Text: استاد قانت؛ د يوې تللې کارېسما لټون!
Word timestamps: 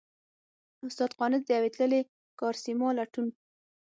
استاد 0.87 1.11
قانت؛ 1.19 1.41
د 1.45 1.49
يوې 1.57 1.69
تللې 1.75 2.01
کارېسما 2.39 2.89
لټون! 2.97 3.27